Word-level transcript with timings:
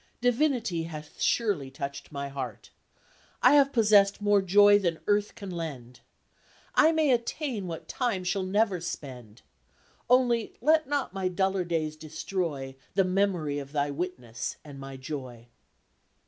"Divinity 0.19 0.85
hath 0.85 1.21
surely 1.21 1.69
touched 1.69 2.11
my 2.11 2.27
heart; 2.27 2.71
I 3.43 3.51
have 3.53 3.71
possessed 3.71 4.19
more 4.19 4.41
joy 4.41 4.79
than 4.79 4.97
earth 5.05 5.35
can 5.35 5.51
lend; 5.51 5.99
I 6.73 6.91
may 6.91 7.11
attain 7.11 7.67
what 7.67 7.87
time 7.87 8.23
shall 8.23 8.41
never 8.41 8.81
spend. 8.81 9.43
Only 10.09 10.55
let 10.59 10.87
not 10.87 11.13
my 11.13 11.27
duller 11.27 11.63
days 11.63 11.95
destroy 11.95 12.75
The 12.95 13.03
memory 13.03 13.59
of 13.59 13.73
thy 13.73 13.91
witness 13.91 14.57
and 14.65 14.79
my 14.79 14.97
joy." 14.97 15.49